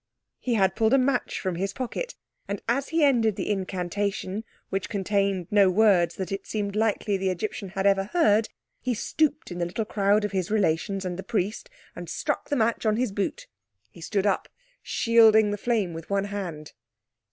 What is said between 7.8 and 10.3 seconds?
ever heard he stooped in the little crowd